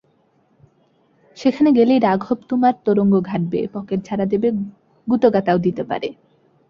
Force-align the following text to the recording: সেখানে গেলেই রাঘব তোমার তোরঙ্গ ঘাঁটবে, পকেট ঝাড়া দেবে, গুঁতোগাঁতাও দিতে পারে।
সেখানে 1.37 1.69
গেলেই 1.71 1.99
রাঘব 1.99 2.39
তোমার 2.49 2.73
তোরঙ্গ 2.85 3.13
ঘাঁটবে, 3.21 3.59
পকেট 3.73 3.99
ঝাড়া 4.05 4.25
দেবে, 4.25 4.47
গুঁতোগাঁতাও 5.07 5.57
দিতে 5.57 5.83
পারে। 5.83 6.07